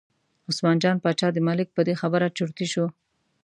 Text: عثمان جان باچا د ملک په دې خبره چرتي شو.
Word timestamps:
عثمان 0.49 0.77
جان 0.83 0.95
باچا 1.03 1.27
د 1.33 1.37
ملک 1.47 1.67
په 1.75 1.81
دې 1.87 1.93
خبره 2.01 2.27
چرتي 2.37 2.67
شو. 2.73 2.85